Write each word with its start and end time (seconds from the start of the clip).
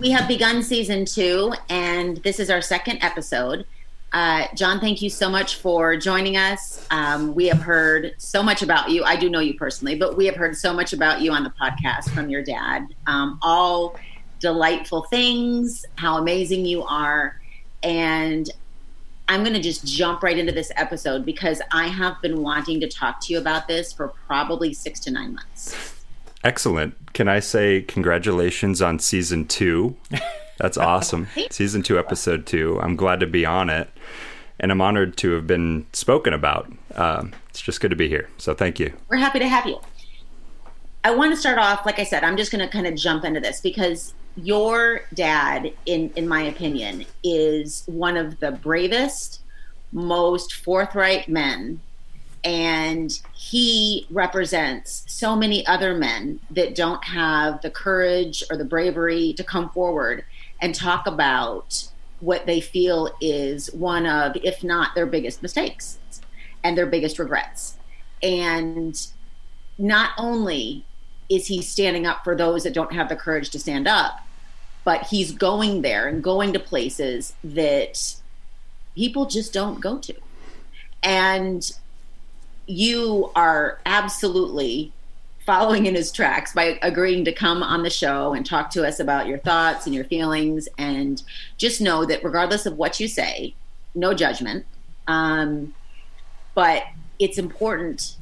We 0.00 0.10
have 0.10 0.28
begun 0.28 0.62
season 0.62 1.04
two, 1.04 1.52
and 1.68 2.18
this 2.18 2.40
is 2.40 2.50
our 2.50 2.60
second 2.60 2.98
episode. 3.02 3.66
Uh, 4.12 4.46
John, 4.54 4.78
thank 4.80 5.02
you 5.02 5.10
so 5.10 5.28
much 5.28 5.56
for 5.56 5.96
joining 5.96 6.36
us. 6.36 6.86
Um, 6.90 7.34
we 7.34 7.46
have 7.48 7.60
heard 7.60 8.14
so 8.18 8.42
much 8.42 8.62
about 8.62 8.90
you. 8.90 9.02
I 9.02 9.16
do 9.16 9.28
know 9.28 9.40
you 9.40 9.54
personally, 9.54 9.96
but 9.96 10.16
we 10.16 10.26
have 10.26 10.36
heard 10.36 10.56
so 10.56 10.72
much 10.72 10.92
about 10.92 11.20
you 11.20 11.32
on 11.32 11.42
the 11.42 11.52
podcast 11.60 12.10
from 12.14 12.28
your 12.28 12.42
dad. 12.42 12.86
Um, 13.06 13.38
all 13.42 13.96
delightful 14.38 15.02
things, 15.10 15.84
how 15.96 16.18
amazing 16.18 16.64
you 16.64 16.84
are. 16.84 17.40
And 17.82 18.48
I'm 19.28 19.42
going 19.42 19.54
to 19.54 19.62
just 19.62 19.86
jump 19.86 20.22
right 20.22 20.38
into 20.38 20.52
this 20.52 20.70
episode 20.76 21.24
because 21.24 21.60
I 21.72 21.88
have 21.88 22.20
been 22.22 22.42
wanting 22.42 22.78
to 22.80 22.88
talk 22.88 23.20
to 23.22 23.32
you 23.32 23.38
about 23.38 23.66
this 23.66 23.92
for 23.92 24.08
probably 24.26 24.74
six 24.74 25.00
to 25.00 25.10
nine 25.10 25.34
months. 25.34 25.93
Excellent. 26.44 27.14
Can 27.14 27.26
I 27.26 27.40
say 27.40 27.80
congratulations 27.80 28.82
on 28.82 28.98
season 28.98 29.46
two? 29.46 29.96
That's 30.58 30.76
awesome. 30.78 31.28
season 31.50 31.82
two, 31.82 31.98
episode 31.98 32.44
two. 32.46 32.78
I'm 32.82 32.96
glad 32.96 33.20
to 33.20 33.26
be 33.26 33.46
on 33.46 33.70
it. 33.70 33.88
And 34.60 34.70
I'm 34.70 34.80
honored 34.80 35.16
to 35.16 35.32
have 35.32 35.46
been 35.46 35.86
spoken 35.94 36.34
about. 36.34 36.70
Um, 36.94 37.32
it's 37.48 37.60
just 37.60 37.80
good 37.80 37.90
to 37.90 37.96
be 37.96 38.08
here. 38.08 38.28
So 38.36 38.54
thank 38.54 38.78
you. 38.78 38.92
We're 39.08 39.16
happy 39.16 39.38
to 39.38 39.48
have 39.48 39.66
you. 39.66 39.80
I 41.02 41.14
want 41.14 41.32
to 41.32 41.36
start 41.36 41.58
off, 41.58 41.84
like 41.86 41.98
I 41.98 42.04
said, 42.04 42.24
I'm 42.24 42.36
just 42.36 42.52
going 42.52 42.64
to 42.64 42.70
kind 42.70 42.86
of 42.86 42.94
jump 42.94 43.24
into 43.24 43.40
this 43.40 43.60
because 43.60 44.14
your 44.36 45.02
dad, 45.14 45.72
in, 45.86 46.10
in 46.14 46.28
my 46.28 46.42
opinion, 46.42 47.06
is 47.22 47.84
one 47.86 48.16
of 48.16 48.38
the 48.40 48.52
bravest, 48.52 49.40
most 49.92 50.54
forthright 50.54 51.28
men 51.28 51.80
and 52.44 53.10
he 53.34 54.06
represents 54.10 55.04
so 55.06 55.34
many 55.34 55.66
other 55.66 55.94
men 55.96 56.40
that 56.50 56.74
don't 56.74 57.02
have 57.04 57.62
the 57.62 57.70
courage 57.70 58.44
or 58.50 58.56
the 58.56 58.64
bravery 58.64 59.32
to 59.32 59.42
come 59.42 59.70
forward 59.70 60.24
and 60.60 60.74
talk 60.74 61.06
about 61.06 61.88
what 62.20 62.46
they 62.46 62.60
feel 62.60 63.10
is 63.20 63.72
one 63.72 64.06
of, 64.06 64.36
if 64.36 64.62
not 64.62 64.94
their 64.94 65.06
biggest 65.06 65.42
mistakes 65.42 65.98
and 66.62 66.76
their 66.76 66.86
biggest 66.86 67.18
regrets. 67.18 67.76
And 68.22 69.06
not 69.78 70.10
only 70.18 70.84
is 71.28 71.46
he 71.46 71.62
standing 71.62 72.06
up 72.06 72.24
for 72.24 72.36
those 72.36 72.64
that 72.64 72.74
don't 72.74 72.92
have 72.92 73.08
the 73.08 73.16
courage 73.16 73.50
to 73.50 73.58
stand 73.58 73.88
up, 73.88 74.20
but 74.84 75.06
he's 75.06 75.32
going 75.32 75.82
there 75.82 76.06
and 76.08 76.22
going 76.22 76.52
to 76.52 76.58
places 76.58 77.34
that 77.42 78.16
people 78.94 79.26
just 79.26 79.52
don't 79.52 79.80
go 79.80 79.98
to. 79.98 80.14
And 81.02 81.70
you 82.66 83.30
are 83.34 83.78
absolutely 83.86 84.92
following 85.44 85.86
in 85.86 85.94
his 85.94 86.10
tracks 86.10 86.54
by 86.54 86.78
agreeing 86.82 87.24
to 87.26 87.32
come 87.32 87.62
on 87.62 87.82
the 87.82 87.90
show 87.90 88.32
and 88.32 88.46
talk 88.46 88.70
to 88.70 88.86
us 88.86 88.98
about 88.98 89.26
your 89.26 89.38
thoughts 89.38 89.86
and 89.86 89.94
your 89.94 90.04
feelings. 90.04 90.68
And 90.78 91.22
just 91.58 91.80
know 91.80 92.04
that 92.06 92.24
regardless 92.24 92.66
of 92.66 92.78
what 92.78 92.98
you 92.98 93.08
say, 93.08 93.54
no 93.94 94.14
judgment. 94.14 94.64
Um, 95.06 95.74
but 96.54 96.84
it's 97.18 97.38
important 97.38 98.16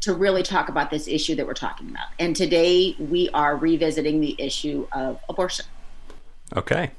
to 0.00 0.14
really 0.14 0.42
talk 0.42 0.68
about 0.68 0.90
this 0.90 1.06
issue 1.08 1.34
that 1.36 1.46
we're 1.46 1.54
talking 1.54 1.90
about. 1.90 2.06
And 2.18 2.34
today 2.34 2.94
we 2.98 3.28
are 3.30 3.56
revisiting 3.56 4.20
the 4.20 4.34
issue 4.38 4.86
of 4.92 5.20
abortion. 5.28 5.66
Okay. 6.56 6.90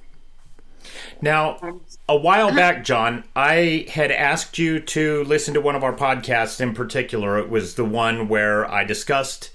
Now, 1.22 1.60
a 2.08 2.16
while 2.16 2.48
uh-huh. 2.48 2.56
back, 2.56 2.84
John, 2.84 3.24
I 3.36 3.86
had 3.90 4.12
asked 4.12 4.58
you 4.58 4.80
to 4.80 5.24
listen 5.26 5.54
to 5.54 5.62
one 5.62 5.76
of 5.76 5.84
our 5.84 5.94
podcasts 5.94 6.62
in 6.62 6.74
particular. 6.74 7.38
It 7.38 7.50
was 7.50 7.76
the 7.76 7.86
one 7.86 8.28
where 8.28 8.70
I 8.70 8.84
discussed 8.84 9.52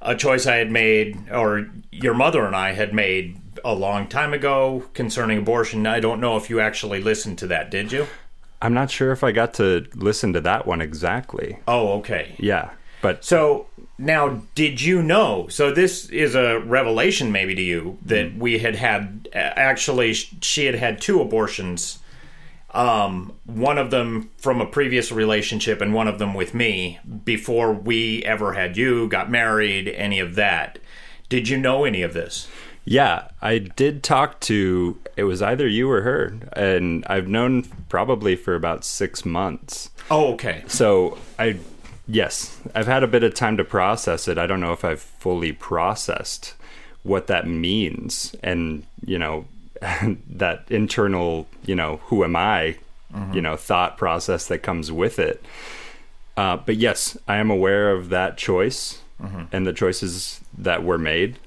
a 0.00 0.14
choice 0.14 0.46
I 0.46 0.56
had 0.56 0.70
made, 0.70 1.30
or 1.30 1.70
your 1.90 2.14
mother 2.14 2.44
and 2.44 2.54
I 2.54 2.72
had 2.72 2.92
made 2.92 3.40
a 3.64 3.74
long 3.74 4.06
time 4.06 4.34
ago 4.34 4.84
concerning 4.92 5.38
abortion. 5.38 5.86
I 5.86 6.00
don't 6.00 6.20
know 6.20 6.36
if 6.36 6.50
you 6.50 6.60
actually 6.60 7.00
listened 7.00 7.38
to 7.38 7.46
that, 7.46 7.70
did 7.70 7.92
you? 7.92 8.06
I'm 8.60 8.74
not 8.74 8.90
sure 8.90 9.12
if 9.12 9.24
I 9.24 9.32
got 9.32 9.54
to 9.54 9.86
listen 9.94 10.32
to 10.34 10.40
that 10.42 10.66
one 10.66 10.80
exactly. 10.80 11.58
Oh, 11.68 11.98
okay. 11.98 12.34
Yeah. 12.38 12.70
But 13.02 13.24
so 13.24 13.66
now, 13.98 14.42
did 14.54 14.80
you 14.80 15.02
know? 15.02 15.46
So 15.48 15.70
this 15.70 16.08
is 16.10 16.34
a 16.34 16.60
revelation, 16.60 17.30
maybe 17.30 17.54
to 17.54 17.62
you, 17.62 17.98
that 18.04 18.34
mm. 18.34 18.38
we 18.38 18.58
had 18.58 18.76
had 18.76 19.28
actually 19.32 20.14
she 20.14 20.66
had 20.66 20.74
had 20.74 21.00
two 21.00 21.20
abortions. 21.20 21.98
Um, 22.72 23.34
one 23.44 23.78
of 23.78 23.92
them 23.92 24.30
from 24.36 24.60
a 24.60 24.66
previous 24.66 25.12
relationship, 25.12 25.80
and 25.80 25.94
one 25.94 26.08
of 26.08 26.18
them 26.18 26.34
with 26.34 26.54
me 26.54 26.98
before 27.24 27.72
we 27.72 28.24
ever 28.24 28.54
had 28.54 28.76
you, 28.76 29.08
got 29.08 29.30
married, 29.30 29.88
any 29.88 30.18
of 30.18 30.34
that. 30.34 30.80
Did 31.28 31.48
you 31.48 31.56
know 31.56 31.84
any 31.84 32.02
of 32.02 32.14
this? 32.14 32.48
Yeah, 32.84 33.28
I 33.40 33.58
did 33.58 34.02
talk 34.02 34.40
to 34.40 34.98
it 35.16 35.24
was 35.24 35.40
either 35.40 35.66
you 35.66 35.90
or 35.90 36.02
her, 36.02 36.36
and 36.52 37.04
I've 37.08 37.28
known 37.28 37.64
probably 37.88 38.36
for 38.36 38.54
about 38.54 38.84
six 38.84 39.24
months. 39.24 39.90
Oh, 40.10 40.32
okay. 40.34 40.64
So 40.66 41.16
I 41.38 41.58
Yes, 42.06 42.60
I've 42.74 42.86
had 42.86 43.02
a 43.02 43.08
bit 43.08 43.24
of 43.24 43.34
time 43.34 43.56
to 43.56 43.64
process 43.64 44.28
it. 44.28 44.36
I 44.38 44.46
don't 44.46 44.60
know 44.60 44.72
if 44.72 44.84
I've 44.84 45.00
fully 45.00 45.52
processed 45.52 46.54
what 47.02 47.26
that 47.28 47.46
means 47.46 48.34
and, 48.42 48.84
you 49.04 49.18
know, 49.18 49.46
that 50.28 50.64
internal, 50.68 51.46
you 51.64 51.74
know, 51.74 51.96
who 52.06 52.24
am 52.24 52.36
I, 52.36 52.76
mm-hmm. 53.12 53.34
you 53.34 53.40
know, 53.40 53.56
thought 53.56 53.96
process 53.96 54.48
that 54.48 54.58
comes 54.58 54.92
with 54.92 55.18
it. 55.18 55.42
Uh, 56.36 56.56
but 56.56 56.76
yes, 56.76 57.16
I 57.28 57.36
am 57.36 57.50
aware 57.50 57.92
of 57.92 58.10
that 58.10 58.36
choice 58.36 59.00
mm-hmm. 59.20 59.44
and 59.52 59.66
the 59.66 59.72
choices 59.72 60.40
that 60.58 60.82
were 60.82 60.98
made. 60.98 61.38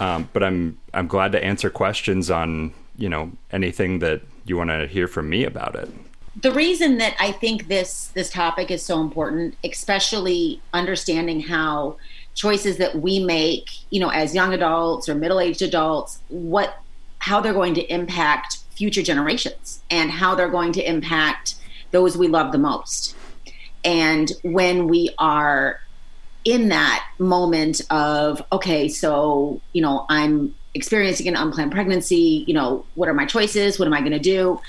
Um, 0.00 0.28
but 0.32 0.42
I'm 0.42 0.78
I'm 0.92 1.06
glad 1.06 1.32
to 1.32 1.42
answer 1.42 1.70
questions 1.70 2.30
on 2.30 2.74
you 2.98 3.08
know 3.08 3.32
anything 3.50 4.00
that 4.00 4.20
you 4.44 4.56
want 4.56 4.70
to 4.70 4.86
hear 4.86 5.08
from 5.08 5.30
me 5.30 5.44
about 5.44 5.74
it 5.74 5.88
the 6.40 6.52
reason 6.52 6.98
that 6.98 7.16
I 7.18 7.32
think 7.32 7.68
this 7.68 8.08
this 8.08 8.30
topic 8.30 8.70
is 8.70 8.82
so 8.82 9.00
important, 9.00 9.56
especially 9.64 10.60
understanding 10.72 11.40
how 11.40 11.96
choices 12.34 12.76
that 12.76 12.96
we 12.96 13.18
make, 13.18 13.70
you 13.90 13.98
know, 13.98 14.10
as 14.10 14.34
young 14.34 14.52
adults 14.52 15.08
or 15.08 15.14
middle-aged 15.14 15.62
adults, 15.62 16.20
what 16.28 16.78
how 17.18 17.40
they're 17.40 17.54
going 17.54 17.74
to 17.74 17.92
impact 17.92 18.58
future 18.70 19.02
generations 19.02 19.80
and 19.90 20.10
how 20.10 20.34
they're 20.34 20.50
going 20.50 20.72
to 20.72 20.88
impact 20.88 21.54
those 21.92 22.16
we 22.16 22.28
love 22.28 22.52
the 22.52 22.58
most. 22.58 23.16
And 23.84 24.30
when 24.42 24.88
we 24.88 25.10
are 25.18 25.80
in 26.44 26.68
that 26.68 27.04
moment 27.18 27.80
of 27.90 28.42
okay, 28.52 28.88
so, 28.88 29.60
you 29.72 29.80
know, 29.80 30.04
I'm 30.10 30.54
experiencing 30.74 31.28
an 31.28 31.36
unplanned 31.36 31.72
pregnancy, 31.72 32.44
you 32.46 32.52
know, 32.52 32.84
what 32.94 33.08
are 33.08 33.14
my 33.14 33.24
choices? 33.24 33.78
What 33.78 33.86
am 33.86 33.94
I 33.94 34.00
going 34.00 34.12
to 34.12 34.18
do? 34.18 34.60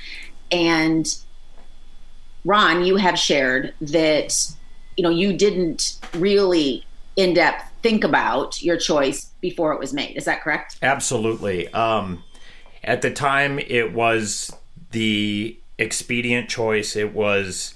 And 0.50 1.06
Ron, 2.48 2.86
you 2.86 2.96
have 2.96 3.20
shared 3.20 3.74
that 3.82 4.50
you 4.96 5.04
know 5.04 5.10
you 5.10 5.34
didn't 5.34 6.00
really 6.14 6.86
in 7.18 7.34
depth 7.34 7.70
think 7.82 8.04
about 8.04 8.62
your 8.64 8.78
choice 8.78 9.26
before 9.42 9.74
it 9.74 9.80
was 9.80 9.94
made. 9.94 10.16
Is 10.16 10.26
that 10.26 10.42
correct? 10.42 10.78
Absolutely. 10.82 11.68
Um, 11.74 12.24
at 12.84 13.02
the 13.02 13.12
time, 13.12 13.60
it 13.60 13.94
was 13.94 14.56
the 14.92 15.58
expedient 15.78 16.50
choice. 16.50 16.96
It 16.96 17.14
was, 17.14 17.74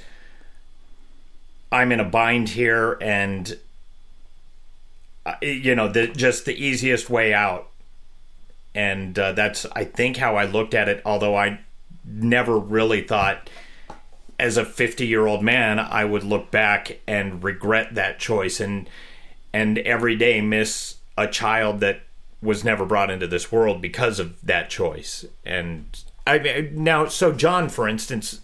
I'm 1.72 1.92
in 1.92 2.00
a 2.00 2.06
bind 2.06 2.50
here, 2.50 2.98
and 3.02 3.58
uh, 5.26 5.36
you 5.42 5.76
know, 5.76 5.88
the, 5.88 6.08
just 6.08 6.46
the 6.46 6.56
easiest 6.56 7.10
way 7.10 7.34
out. 7.34 7.68
And 8.74 9.20
uh, 9.20 9.34
that's, 9.34 9.66
I 9.74 9.84
think, 9.84 10.18
how 10.18 10.38
I 10.38 10.46
looked 10.46 10.74
at 10.74 10.88
it. 10.88 11.02
Although 11.06 11.36
I 11.36 11.60
never 12.06 12.58
really 12.58 13.02
thought, 13.02 13.50
as 14.42 14.58
a 14.58 14.66
50 14.66 15.06
year 15.06 15.28
old 15.28 15.44
man, 15.44 15.80
I 15.80 16.04
would 16.04 16.24
look 16.24 16.50
back 16.50 17.00
and 17.08 17.42
regret 17.44 17.94
that 17.96 18.20
choice 18.20 18.60
and 18.60 18.90
and 19.54 19.78
every 19.80 20.16
day 20.16 20.42
miss 20.42 20.96
a 21.18 21.28
child 21.28 21.80
that 21.82 22.02
was 22.42 22.64
never 22.64 22.86
brought 22.86 23.12
into 23.12 23.28
this 23.28 23.52
world 23.52 23.82
because 23.82 24.20
of 24.20 24.42
that 24.42 24.70
choice. 24.70 25.26
And 25.46 25.86
I 26.26 26.40
mean, 26.40 26.84
now, 26.84 27.06
so 27.06 27.34
John, 27.34 27.70
for 27.70 27.88
instance, 27.88 28.42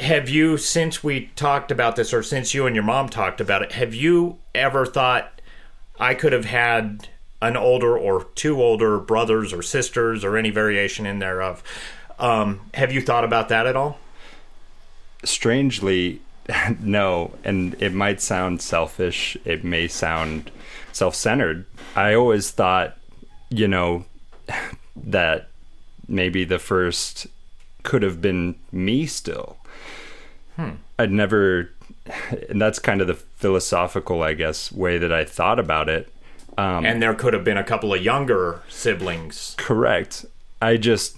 have 0.00 0.28
you 0.28 0.56
since 0.56 1.04
we 1.04 1.30
talked 1.36 1.70
about 1.70 1.94
this, 1.94 2.12
or 2.12 2.22
since 2.22 2.52
you 2.52 2.66
and 2.66 2.74
your 2.74 2.84
mom 2.84 3.08
talked 3.08 3.40
about 3.40 3.62
it, 3.62 3.72
have 3.72 3.94
you 3.94 4.38
ever 4.52 4.84
thought 4.84 5.40
I 6.00 6.14
could 6.14 6.32
have 6.32 6.46
had 6.46 7.08
an 7.40 7.56
older 7.56 7.96
or 7.96 8.24
two 8.34 8.60
older 8.60 8.98
brothers 8.98 9.52
or 9.52 9.62
sisters 9.62 10.24
or 10.24 10.36
any 10.36 10.50
variation 10.50 11.06
in 11.06 11.20
thereof? 11.20 11.62
Um, 12.18 12.62
have 12.74 12.92
you 12.92 13.00
thought 13.00 13.22
about 13.22 13.50
that 13.50 13.68
at 13.68 13.76
all? 13.76 14.00
Strangely, 15.24 16.20
no. 16.80 17.32
And 17.44 17.74
it 17.80 17.92
might 17.92 18.20
sound 18.20 18.62
selfish. 18.62 19.36
It 19.44 19.64
may 19.64 19.88
sound 19.88 20.50
self 20.92 21.14
centered. 21.14 21.66
I 21.96 22.14
always 22.14 22.50
thought, 22.50 22.96
you 23.50 23.68
know, 23.68 24.04
that 24.96 25.48
maybe 26.08 26.44
the 26.44 26.58
first 26.58 27.26
could 27.82 28.02
have 28.02 28.20
been 28.20 28.56
me 28.72 29.06
still. 29.06 29.56
Hmm. 30.56 30.70
I'd 30.98 31.10
never, 31.10 31.70
and 32.48 32.60
that's 32.60 32.78
kind 32.78 33.00
of 33.00 33.06
the 33.06 33.14
philosophical, 33.14 34.22
I 34.22 34.34
guess, 34.34 34.70
way 34.70 34.98
that 34.98 35.12
I 35.12 35.24
thought 35.24 35.58
about 35.58 35.88
it. 35.88 36.08
Um, 36.56 36.86
and 36.86 37.02
there 37.02 37.14
could 37.14 37.34
have 37.34 37.42
been 37.42 37.56
a 37.56 37.64
couple 37.64 37.92
of 37.92 38.02
younger 38.02 38.62
siblings. 38.68 39.54
Correct. 39.58 40.24
I 40.62 40.76
just, 40.76 41.16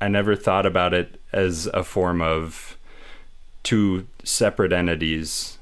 I 0.00 0.08
never 0.08 0.36
thought 0.36 0.64
about 0.64 0.94
it 0.94 1.20
as 1.32 1.66
a 1.74 1.82
form 1.82 2.22
of 2.22 2.73
two 3.64 4.06
separate 4.22 4.72
entities. 4.72 5.58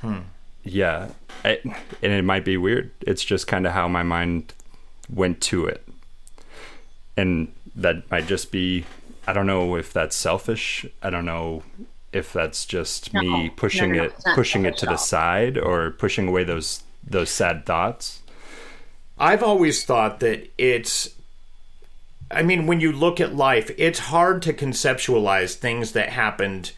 Hmm. 0.00 0.20
Yeah. 0.64 1.10
I, 1.44 1.60
and 2.02 2.12
it 2.12 2.24
might 2.24 2.44
be 2.44 2.56
weird. 2.56 2.90
It's 3.02 3.22
just 3.22 3.46
kind 3.46 3.66
of 3.66 3.72
how 3.72 3.86
my 3.86 4.02
mind 4.02 4.54
went 5.12 5.42
to 5.42 5.66
it. 5.66 5.86
And 7.16 7.52
that 7.74 8.10
might 8.10 8.26
just 8.26 8.50
be, 8.50 8.86
I 9.26 9.34
don't 9.34 9.46
know 9.46 9.76
if 9.76 9.92
that's 9.92 10.16
selfish. 10.16 10.86
I 11.02 11.10
don't 11.10 11.26
know 11.26 11.62
if 12.12 12.32
that's 12.32 12.64
just 12.64 13.12
no, 13.12 13.20
me 13.20 13.50
pushing 13.50 13.92
no, 13.92 13.98
no, 13.98 14.04
it, 14.04 14.14
pushing 14.34 14.64
it 14.64 14.78
to 14.78 14.86
the 14.86 14.96
side 14.96 15.58
or 15.58 15.90
pushing 15.90 16.28
away 16.28 16.44
those, 16.44 16.82
those 17.06 17.28
sad 17.28 17.66
thoughts. 17.66 18.22
I've 19.18 19.42
always 19.42 19.84
thought 19.84 20.20
that 20.20 20.50
it's 20.58 21.10
I 22.30 22.42
mean, 22.42 22.66
when 22.66 22.80
you 22.80 22.90
look 22.90 23.20
at 23.20 23.36
life, 23.36 23.70
it's 23.78 24.00
hard 24.00 24.42
to 24.42 24.52
conceptualize 24.52 25.54
things 25.54 25.92
that 25.92 26.08
happened 26.08 26.72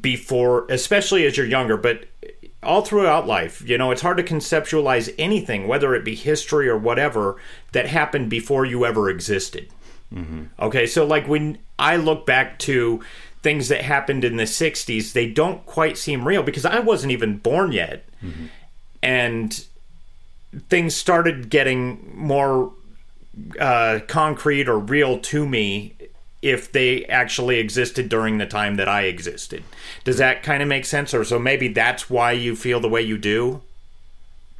before, 0.00 0.66
especially 0.70 1.26
as 1.26 1.36
you're 1.36 1.46
younger, 1.46 1.76
but 1.76 2.04
all 2.62 2.82
throughout 2.82 3.26
life, 3.26 3.62
you 3.68 3.76
know, 3.76 3.90
it's 3.90 4.02
hard 4.02 4.16
to 4.16 4.22
conceptualize 4.22 5.14
anything, 5.18 5.68
whether 5.68 5.94
it 5.94 6.04
be 6.04 6.14
history 6.14 6.68
or 6.68 6.78
whatever, 6.78 7.36
that 7.72 7.86
happened 7.86 8.30
before 8.30 8.64
you 8.64 8.86
ever 8.86 9.10
existed. 9.10 9.68
Mm-hmm. 10.12 10.44
Okay, 10.58 10.86
so 10.86 11.04
like 11.04 11.28
when 11.28 11.58
I 11.78 11.96
look 11.96 12.24
back 12.24 12.58
to 12.60 13.02
things 13.42 13.68
that 13.68 13.82
happened 13.82 14.24
in 14.24 14.36
the 14.36 14.44
60s, 14.44 15.12
they 15.12 15.30
don't 15.30 15.64
quite 15.66 15.98
seem 15.98 16.26
real 16.26 16.42
because 16.42 16.64
I 16.64 16.80
wasn't 16.80 17.12
even 17.12 17.38
born 17.38 17.72
yet. 17.72 18.06
Mm-hmm. 18.22 18.46
And 19.02 19.66
things 20.70 20.94
started 20.94 21.50
getting 21.50 22.12
more 22.14 22.72
uh, 23.60 24.00
concrete 24.06 24.68
or 24.68 24.78
real 24.78 25.18
to 25.18 25.46
me 25.46 25.94
if 26.44 26.70
they 26.70 27.06
actually 27.06 27.58
existed 27.58 28.10
during 28.10 28.36
the 28.36 28.44
time 28.44 28.76
that 28.76 28.86
I 28.86 29.04
existed. 29.04 29.64
Does 30.04 30.18
that 30.18 30.42
kind 30.42 30.62
of 30.62 30.68
make 30.68 30.84
sense? 30.84 31.14
Or 31.14 31.24
so 31.24 31.38
maybe 31.38 31.68
that's 31.68 32.10
why 32.10 32.32
you 32.32 32.54
feel 32.54 32.80
the 32.80 32.88
way 32.88 33.00
you 33.00 33.16
do? 33.16 33.62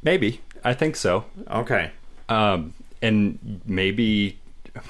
Maybe. 0.01 0.41
I 0.63 0.73
think 0.73 0.95
so. 0.95 1.25
Okay. 1.47 1.91
Um, 2.27 2.73
and 3.03 3.61
maybe 3.67 4.39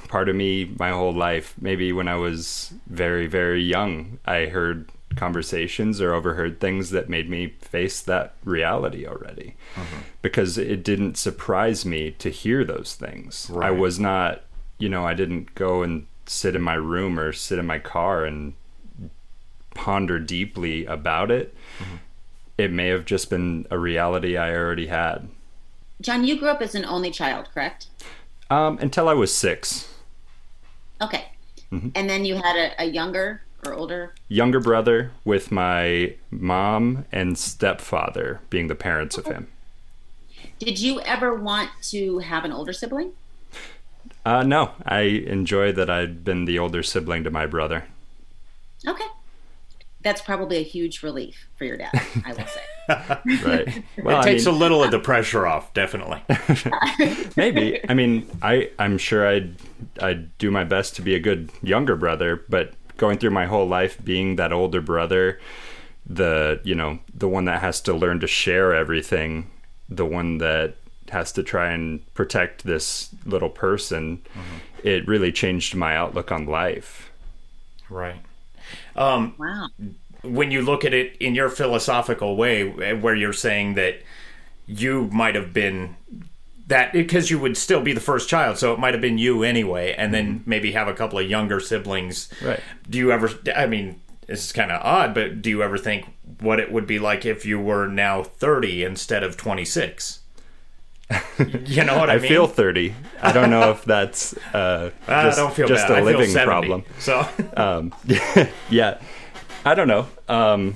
part 0.07 0.29
of 0.29 0.37
me 0.37 0.73
my 0.79 0.91
whole 0.91 1.13
life, 1.13 1.53
maybe 1.59 1.91
when 1.91 2.07
I 2.07 2.15
was 2.15 2.73
very, 2.87 3.27
very 3.27 3.61
young, 3.61 4.19
I 4.25 4.45
heard 4.45 4.89
conversations 5.17 5.99
or 5.99 6.13
overheard 6.13 6.61
things 6.61 6.91
that 6.91 7.09
made 7.09 7.29
me 7.29 7.55
face 7.59 8.01
that 8.03 8.35
reality 8.45 9.05
already. 9.05 9.55
Mm-hmm. 9.75 9.99
Because 10.21 10.57
it 10.57 10.81
didn't 10.81 11.17
surprise 11.17 11.85
me 11.85 12.11
to 12.11 12.29
hear 12.29 12.63
those 12.63 12.95
things. 12.95 13.49
Right. 13.51 13.67
I 13.67 13.71
was 13.71 13.99
not, 13.99 14.43
you 14.77 14.87
know, 14.87 15.05
I 15.05 15.13
didn't 15.13 15.55
go 15.55 15.83
and 15.83 16.07
sit 16.27 16.55
in 16.55 16.61
my 16.61 16.73
room 16.73 17.19
or 17.19 17.31
sit 17.33 17.59
in 17.59 17.65
my 17.65 17.79
car 17.79 18.25
and 18.25 18.53
ponder 19.73 20.19
deeply 20.19 20.85
about 20.85 21.31
it. 21.31 21.53
Mm-hmm. 21.79 21.95
It 22.57 22.71
may 22.71 22.87
have 22.87 23.05
just 23.05 23.29
been 23.29 23.67
a 23.69 23.77
reality 23.77 24.37
I 24.37 24.55
already 24.55 24.87
had. 24.87 25.27
John, 26.01 26.23
you 26.23 26.37
grew 26.37 26.49
up 26.49 26.61
as 26.61 26.75
an 26.75 26.85
only 26.85 27.11
child, 27.11 27.49
correct? 27.53 27.87
Um, 28.49 28.77
until 28.79 29.09
I 29.09 29.13
was 29.13 29.33
six. 29.33 29.93
Okay. 31.01 31.25
Mm-hmm. 31.71 31.89
And 31.95 32.09
then 32.09 32.25
you 32.25 32.35
had 32.35 32.55
a, 32.55 32.83
a 32.83 32.85
younger 32.85 33.41
or 33.65 33.73
older? 33.73 34.13
Younger 34.27 34.59
brother 34.59 35.11
with 35.23 35.51
my 35.51 36.15
mom 36.31 37.05
and 37.11 37.37
stepfather 37.37 38.41
being 38.49 38.67
the 38.67 38.75
parents 38.75 39.17
of 39.17 39.25
him. 39.25 39.47
Did 40.59 40.79
you 40.79 41.01
ever 41.01 41.33
want 41.33 41.69
to 41.89 42.19
have 42.19 42.45
an 42.45 42.51
older 42.51 42.71
sibling? 42.71 43.13
Uh, 44.25 44.41
no, 44.41 44.71
I 44.85 45.01
enjoy 45.01 45.71
that 45.73 45.89
I'd 45.89 46.23
been 46.23 46.45
the 46.45 46.57
older 46.57 46.81
sibling 46.81 47.23
to 47.25 47.29
my 47.29 47.45
brother. 47.45 47.85
Okay. 48.87 49.05
That's 50.01 50.21
probably 50.21 50.57
a 50.57 50.63
huge 50.63 51.03
relief 51.03 51.47
for 51.57 51.65
your 51.65 51.77
dad, 51.77 51.89
I 52.25 52.33
will 52.33 52.45
say. 52.45 52.61
right. 53.43 53.83
Well, 54.03 54.19
it 54.19 54.23
takes 54.23 54.45
mean, 54.45 54.55
a 54.55 54.57
little 54.57 54.83
of 54.83 54.91
the 54.91 54.99
pressure 54.99 55.47
off, 55.47 55.73
definitely. 55.73 56.21
Maybe. 57.35 57.79
I 57.89 57.93
mean, 57.95 58.27
I 58.41 58.69
I'm 58.77 58.99
sure 58.99 59.27
I'd 59.27 59.55
I'd 59.99 60.37
do 60.37 60.51
my 60.51 60.63
best 60.63 60.95
to 60.97 61.01
be 61.01 61.15
a 61.15 61.19
good 61.19 61.49
younger 61.63 61.95
brother, 61.95 62.43
but 62.49 62.73
going 62.97 63.17
through 63.17 63.31
my 63.31 63.47
whole 63.47 63.67
life 63.67 63.97
being 64.03 64.35
that 64.35 64.53
older 64.53 64.81
brother, 64.81 65.39
the 66.05 66.59
you 66.63 66.75
know 66.75 66.99
the 67.11 67.27
one 67.27 67.45
that 67.45 67.61
has 67.61 67.81
to 67.81 67.93
learn 67.93 68.19
to 68.19 68.27
share 68.27 68.75
everything, 68.75 69.49
the 69.89 70.05
one 70.05 70.37
that 70.37 70.75
has 71.09 71.31
to 71.33 71.43
try 71.43 71.71
and 71.71 72.13
protect 72.13 72.63
this 72.63 73.09
little 73.25 73.49
person, 73.49 74.17
mm-hmm. 74.17 74.87
it 74.87 75.07
really 75.07 75.31
changed 75.31 75.75
my 75.75 75.95
outlook 75.95 76.31
on 76.31 76.45
life. 76.45 77.11
Right. 77.89 78.21
Um, 78.95 79.35
wow. 79.37 79.67
When 80.23 80.51
you 80.51 80.61
look 80.61 80.85
at 80.85 80.93
it 80.93 81.15
in 81.17 81.35
your 81.35 81.49
philosophical 81.49 82.35
way, 82.35 82.93
where 82.93 83.15
you're 83.15 83.33
saying 83.33 83.75
that 83.75 84.01
you 84.65 85.09
might 85.11 85.35
have 85.35 85.53
been 85.53 85.95
that 86.67 86.93
because 86.93 87.29
you 87.29 87.37
would 87.37 87.57
still 87.57 87.81
be 87.81 87.93
the 87.93 87.99
first 87.99 88.27
child, 88.27 88.57
so 88.57 88.73
it 88.73 88.79
might 88.79 88.93
have 88.93 89.01
been 89.01 89.19
you 89.19 89.43
anyway, 89.43 89.93
and 89.95 90.13
then 90.13 90.39
mm-hmm. 90.39 90.49
maybe 90.49 90.71
have 90.71 90.87
a 90.87 90.93
couple 90.93 91.19
of 91.19 91.29
younger 91.29 91.59
siblings. 91.59 92.29
Right. 92.43 92.59
Do 92.89 92.97
you 92.97 93.11
ever? 93.11 93.29
I 93.55 93.67
mean, 93.67 94.01
this 94.27 94.45
is 94.45 94.51
kind 94.51 94.71
of 94.71 94.81
odd, 94.83 95.13
but 95.13 95.41
do 95.41 95.49
you 95.49 95.61
ever 95.61 95.77
think 95.77 96.07
what 96.39 96.59
it 96.59 96.71
would 96.71 96.87
be 96.87 96.97
like 96.97 97.25
if 97.25 97.45
you 97.45 97.59
were 97.59 97.87
now 97.87 98.23
30 98.23 98.83
instead 98.83 99.23
of 99.23 99.37
26? 99.37 100.19
you 101.65 101.83
know 101.83 101.97
what 101.97 102.09
I, 102.09 102.15
I 102.15 102.17
mean? 102.17 102.27
feel 102.27 102.47
30. 102.47 102.95
I 103.21 103.31
don't 103.31 103.49
know 103.49 103.71
if 103.71 103.85
that's 103.85 104.35
uh, 104.53 104.91
just, 105.07 105.57
just 105.57 105.89
a 105.89 106.01
living 106.01 106.29
70, 106.29 106.45
problem. 106.45 106.83
So, 106.99 107.27
um, 107.57 107.93
yeah, 108.69 108.99
I 109.63 109.75
don't 109.75 109.87
know. 109.87 110.07
Um, 110.27 110.75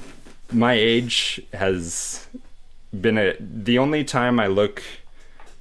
my 0.52 0.74
age 0.74 1.42
has 1.54 2.28
been 3.00 3.18
a, 3.18 3.36
the 3.40 3.78
only 3.78 4.04
time 4.04 4.40
I 4.40 4.48
look 4.48 4.84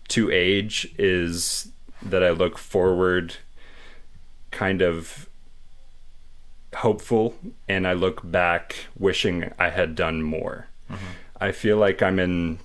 to 0.09 0.31
age 0.31 0.93
is 0.99 1.71
that 2.03 2.23
I 2.23 2.31
look 2.31 2.59
forward 2.59 3.37
kind 4.51 4.83
of 4.83 5.29
hopeful 6.75 7.35
and 7.69 7.87
I 7.87 7.93
look 7.93 8.21
back 8.31 8.87
wishing 8.99 9.53
I 9.59 9.71
had 9.71 9.95
done 9.95 10.23
more. 10.23 10.69
Mm-hmm. 10.91 11.05
I 11.41 11.53
feel 11.53 11.77
like 11.77 12.03
I'm 12.03 12.19
in 12.19 12.59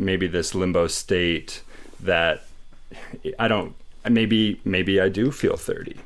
maybe 0.00 0.26
this 0.26 0.54
limbo 0.54 0.86
state 0.86 1.62
that 2.00 2.42
I 3.38 3.48
don't 3.48 3.74
maybe 4.08 4.60
maybe 4.64 5.00
I 5.00 5.08
do 5.08 5.30
feel 5.30 5.56
30. 5.56 5.96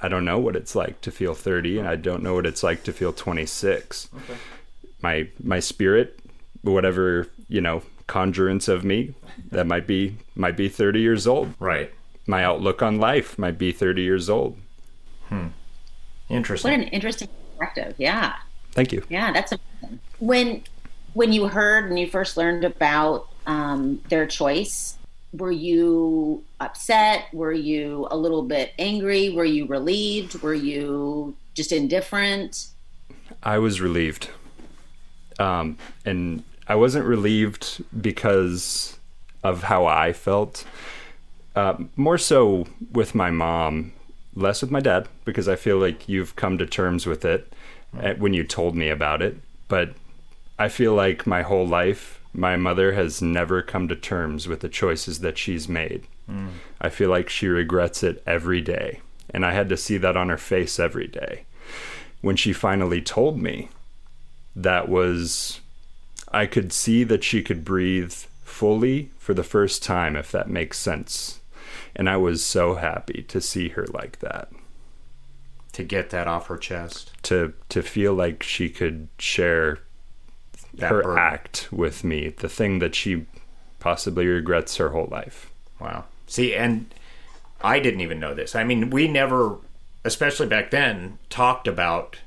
I 0.00 0.08
don't 0.08 0.24
know 0.24 0.38
what 0.38 0.56
it's 0.56 0.74
like 0.74 1.00
to 1.02 1.10
feel 1.10 1.34
30 1.34 1.78
and 1.78 1.88
I 1.88 1.96
don't 1.96 2.22
know 2.22 2.34
what 2.34 2.46
it's 2.46 2.62
like 2.62 2.82
to 2.84 2.92
feel 2.92 3.12
26. 3.12 4.08
Okay. 4.14 4.38
My 5.00 5.28
my 5.42 5.60
spirit 5.60 6.20
whatever, 6.62 7.28
you 7.48 7.60
know, 7.60 7.82
conjurance 8.06 8.68
of 8.68 8.84
me 8.84 9.14
that 9.50 9.66
might 9.66 9.86
be 9.86 10.16
might 10.34 10.56
be 10.56 10.68
30 10.68 11.00
years 11.00 11.26
old. 11.26 11.54
Right. 11.58 11.92
My 12.26 12.44
outlook 12.44 12.82
on 12.82 12.98
life 12.98 13.38
might 13.38 13.58
be 13.58 13.72
30 13.72 14.02
years 14.02 14.28
old. 14.28 14.58
Hmm. 15.28 15.48
Interesting. 16.28 16.70
What 16.70 16.80
an 16.80 16.88
interesting 16.88 17.28
perspective. 17.56 17.94
Yeah. 17.98 18.34
Thank 18.72 18.92
you. 18.92 19.02
Yeah, 19.08 19.32
that's 19.32 19.52
amazing. 19.52 20.00
When 20.18 20.62
when 21.18 21.32
you 21.32 21.48
heard 21.48 21.90
and 21.90 21.98
you 21.98 22.06
first 22.06 22.36
learned 22.36 22.62
about 22.62 23.26
um, 23.44 24.00
their 24.08 24.24
choice, 24.24 24.96
were 25.32 25.50
you 25.50 26.44
upset? 26.60 27.24
Were 27.32 27.52
you 27.52 28.06
a 28.12 28.16
little 28.16 28.44
bit 28.44 28.72
angry? 28.78 29.30
Were 29.30 29.44
you 29.44 29.66
relieved? 29.66 30.40
Were 30.42 30.54
you 30.54 31.34
just 31.54 31.72
indifferent? 31.72 32.68
I 33.42 33.58
was 33.58 33.80
relieved. 33.80 34.30
Um, 35.40 35.76
and 36.04 36.44
I 36.68 36.76
wasn't 36.76 37.04
relieved 37.04 37.82
because 38.00 38.96
of 39.42 39.64
how 39.64 39.86
I 39.86 40.12
felt. 40.12 40.64
Uh, 41.56 41.78
more 41.96 42.18
so 42.18 42.68
with 42.92 43.16
my 43.16 43.32
mom, 43.32 43.92
less 44.36 44.62
with 44.62 44.70
my 44.70 44.78
dad, 44.78 45.08
because 45.24 45.48
I 45.48 45.56
feel 45.56 45.78
like 45.78 46.08
you've 46.08 46.36
come 46.36 46.58
to 46.58 46.66
terms 46.66 47.06
with 47.06 47.24
it 47.24 47.52
when 48.18 48.34
you 48.34 48.44
told 48.44 48.76
me 48.76 48.88
about 48.88 49.20
it. 49.20 49.36
But 49.66 49.94
I 50.58 50.68
feel 50.68 50.94
like 50.94 51.26
my 51.26 51.42
whole 51.42 51.66
life, 51.66 52.20
my 52.32 52.56
mother 52.56 52.92
has 52.92 53.22
never 53.22 53.62
come 53.62 53.88
to 53.88 53.96
terms 53.96 54.48
with 54.48 54.60
the 54.60 54.68
choices 54.68 55.20
that 55.20 55.38
she's 55.38 55.68
made. 55.68 56.06
Mm. 56.28 56.50
I 56.80 56.88
feel 56.88 57.10
like 57.10 57.28
she 57.28 57.46
regrets 57.46 58.02
it 58.02 58.22
every 58.26 58.60
day. 58.60 59.00
And 59.30 59.44
I 59.44 59.52
had 59.52 59.68
to 59.68 59.76
see 59.76 59.98
that 59.98 60.16
on 60.16 60.30
her 60.30 60.38
face 60.38 60.80
every 60.80 61.06
day. 61.06 61.44
When 62.20 62.36
she 62.36 62.52
finally 62.52 63.00
told 63.00 63.38
me, 63.38 63.68
that 64.56 64.88
was, 64.88 65.60
I 66.32 66.46
could 66.46 66.72
see 66.72 67.04
that 67.04 67.22
she 67.22 67.42
could 67.42 67.64
breathe 67.64 68.12
fully 68.42 69.10
for 69.18 69.34
the 69.34 69.44
first 69.44 69.82
time, 69.82 70.16
if 70.16 70.32
that 70.32 70.48
makes 70.48 70.78
sense. 70.78 71.40
And 71.94 72.08
I 72.08 72.16
was 72.16 72.44
so 72.44 72.74
happy 72.74 73.24
to 73.28 73.40
see 73.40 73.68
her 73.70 73.86
like 73.86 74.18
that. 74.20 74.50
To 75.72 75.84
get 75.84 76.10
that 76.10 76.26
off 76.26 76.48
her 76.48 76.56
chest. 76.56 77.12
To 77.24 77.52
to 77.68 77.82
feel 77.82 78.14
like 78.14 78.42
she 78.42 78.68
could 78.68 79.08
share 79.18 79.78
That 80.78 80.90
her 80.90 81.02
burden. 81.02 81.18
act 81.18 81.68
with 81.72 82.04
me, 82.04 82.28
the 82.28 82.48
thing 82.48 82.78
that 82.78 82.94
she 82.94 83.26
possibly 83.80 84.26
regrets 84.26 84.76
her 84.76 84.90
whole 84.90 85.08
life. 85.10 85.50
Wow. 85.80 86.04
See, 86.26 86.54
and 86.54 86.92
I 87.60 87.80
didn't 87.80 88.00
even 88.00 88.20
know 88.20 88.34
this. 88.34 88.54
I 88.54 88.64
mean, 88.64 88.90
we 88.90 89.08
never, 89.08 89.56
especially 90.04 90.46
back 90.46 90.70
then, 90.70 91.18
talked 91.30 91.66
about, 91.66 92.18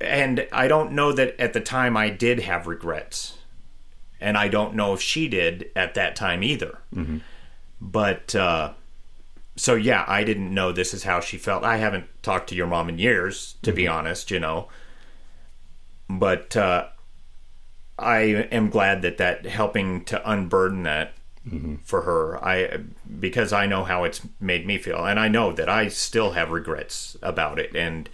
and 0.00 0.46
I 0.52 0.68
don't 0.68 0.92
know 0.92 1.12
that 1.12 1.38
at 1.40 1.52
the 1.52 1.60
time 1.60 1.96
I 1.96 2.08
did 2.10 2.40
have 2.40 2.66
regrets. 2.66 3.38
And 4.18 4.38
I 4.38 4.48
don't 4.48 4.74
know 4.74 4.94
if 4.94 5.02
she 5.02 5.28
did 5.28 5.70
at 5.76 5.94
that 5.94 6.16
time 6.16 6.42
either. 6.42 6.78
Mm-hmm. 6.94 7.18
But, 7.80 8.34
uh, 8.34 8.72
so 9.56 9.74
yeah, 9.74 10.04
I 10.08 10.24
didn't 10.24 10.54
know 10.54 10.72
this 10.72 10.94
is 10.94 11.04
how 11.04 11.20
she 11.20 11.36
felt. 11.36 11.64
I 11.64 11.76
haven't 11.76 12.06
talked 12.22 12.48
to 12.48 12.54
your 12.54 12.66
mom 12.66 12.88
in 12.88 12.98
years, 12.98 13.56
to 13.62 13.72
be 13.72 13.86
honest, 13.86 14.30
you 14.30 14.40
know. 14.40 14.68
But, 16.08 16.56
uh, 16.56 16.86
I 17.98 18.18
am 18.18 18.70
glad 18.70 19.02
that 19.02 19.18
that 19.18 19.46
helping 19.46 20.04
to 20.04 20.30
unburden 20.30 20.82
that 20.82 21.14
mm-hmm. 21.48 21.76
for 21.76 22.02
her. 22.02 22.44
I 22.44 22.80
because 23.18 23.52
I 23.52 23.66
know 23.66 23.84
how 23.84 24.04
it's 24.04 24.20
made 24.40 24.66
me 24.66 24.78
feel, 24.78 25.04
and 25.04 25.18
I 25.18 25.28
know 25.28 25.52
that 25.52 25.68
I 25.68 25.88
still 25.88 26.32
have 26.32 26.50
regrets 26.50 27.16
about 27.22 27.58
it. 27.58 27.74
And 27.74 28.08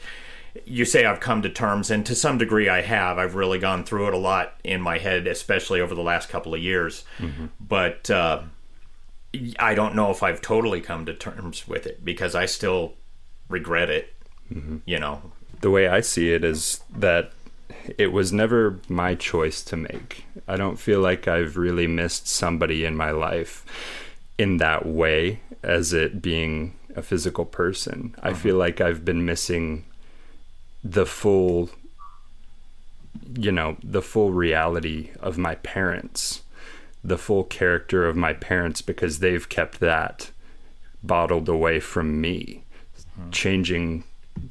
you 0.64 0.84
say 0.84 1.04
I've 1.04 1.20
come 1.20 1.42
to 1.42 1.48
terms, 1.48 1.90
and 1.90 2.04
to 2.06 2.14
some 2.14 2.38
degree 2.38 2.68
I 2.68 2.82
have. 2.82 3.18
I've 3.18 3.34
really 3.34 3.58
gone 3.58 3.84
through 3.84 4.08
it 4.08 4.14
a 4.14 4.18
lot 4.18 4.54
in 4.62 4.80
my 4.80 4.98
head, 4.98 5.26
especially 5.26 5.80
over 5.80 5.94
the 5.94 6.02
last 6.02 6.28
couple 6.28 6.54
of 6.54 6.60
years. 6.60 7.04
Mm-hmm. 7.18 7.46
But 7.60 8.10
uh, 8.10 8.42
I 9.58 9.74
don't 9.74 9.94
know 9.94 10.10
if 10.10 10.22
I've 10.22 10.40
totally 10.40 10.80
come 10.80 11.06
to 11.06 11.14
terms 11.14 11.66
with 11.66 11.86
it 11.86 12.04
because 12.04 12.34
I 12.34 12.46
still 12.46 12.94
regret 13.48 13.90
it. 13.90 14.14
Mm-hmm. 14.52 14.78
You 14.84 14.98
know, 14.98 15.32
the 15.60 15.70
way 15.70 15.88
I 15.88 16.00
see 16.02 16.32
it 16.32 16.44
is 16.44 16.82
that 16.90 17.32
it 17.98 18.12
was 18.12 18.32
never 18.32 18.80
my 18.88 19.14
choice 19.14 19.62
to 19.64 19.76
make. 19.76 20.24
I 20.46 20.56
don't 20.56 20.78
feel 20.78 21.00
like 21.00 21.28
I've 21.28 21.56
really 21.56 21.86
missed 21.86 22.28
somebody 22.28 22.84
in 22.84 22.96
my 22.96 23.10
life 23.10 23.64
in 24.38 24.58
that 24.58 24.86
way 24.86 25.40
as 25.62 25.92
it 25.92 26.22
being 26.22 26.74
a 26.96 27.02
physical 27.02 27.44
person. 27.44 28.14
I 28.22 28.30
uh-huh. 28.30 28.38
feel 28.38 28.56
like 28.56 28.80
I've 28.80 29.04
been 29.04 29.24
missing 29.24 29.84
the 30.84 31.06
full 31.06 31.70
you 33.34 33.52
know, 33.52 33.76
the 33.82 34.02
full 34.02 34.32
reality 34.32 35.10
of 35.20 35.38
my 35.38 35.54
parents, 35.56 36.42
the 37.04 37.18
full 37.18 37.44
character 37.44 38.06
of 38.06 38.16
my 38.16 38.32
parents 38.32 38.82
because 38.82 39.18
they've 39.18 39.48
kept 39.48 39.80
that 39.80 40.30
bottled 41.02 41.48
away 41.48 41.80
from 41.80 42.20
me, 42.20 42.64
hmm. 43.14 43.30
changing 43.30 44.04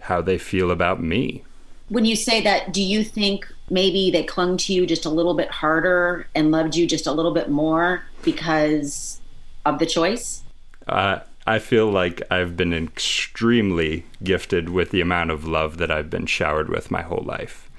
how 0.04 0.22
they 0.22 0.38
feel 0.38 0.72
about 0.72 1.02
me. 1.02 1.44
When 1.92 2.06
you 2.06 2.16
say 2.16 2.40
that, 2.44 2.72
do 2.72 2.82
you 2.82 3.04
think 3.04 3.46
maybe 3.70 4.12
they 4.12 4.24
clung 4.24 4.56
to 4.56 4.74
you 4.74 4.86
just 4.86 5.04
a 5.04 5.10
little 5.10 5.34
bit 5.34 5.52
harder 5.52 6.26
and 6.34 6.50
loved 6.50 6.78
you 6.78 6.88
just 6.88 7.06
a 7.06 7.12
little 7.12 7.34
bit 7.34 7.50
more 7.50 8.06
because 8.22 9.20
of 9.66 9.78
the 9.78 9.86
choice? 9.86 10.42
Uh, 10.88 11.20
I 11.46 11.60
feel 11.60 11.92
like 11.92 12.22
I've 12.32 12.56
been 12.56 12.74
extremely 12.74 14.06
gifted 14.24 14.70
with 14.70 14.92
the 14.92 15.02
amount 15.02 15.32
of 15.32 15.46
love 15.46 15.80
that 15.80 15.92
I've 15.92 16.10
been 16.10 16.28
showered 16.28 16.70
with 16.70 16.92
my 16.92 17.02
whole 17.02 17.26
life. 17.26 17.70